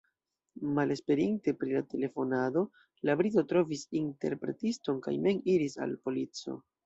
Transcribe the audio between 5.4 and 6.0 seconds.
iris al